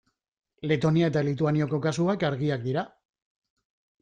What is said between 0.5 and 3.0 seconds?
Letonia eta Lituaniako kasuak argiak dira.